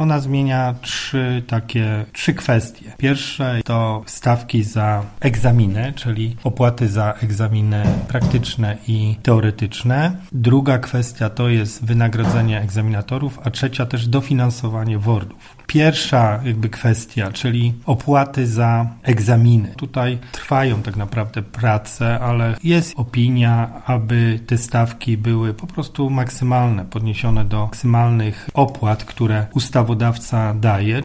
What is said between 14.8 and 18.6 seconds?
WORDów. Pierwsza jakby kwestia, czyli opłaty